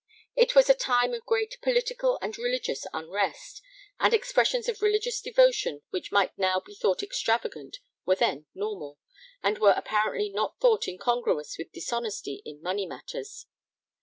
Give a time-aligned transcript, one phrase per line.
[0.35, 3.61] It was a time of great political and religious unrest,
[3.99, 8.97] and expressions of religious devotion which might now be thought extravagant were then normal,
[9.43, 13.45] and were apparently not thought incongruous with dishonesty in money matters.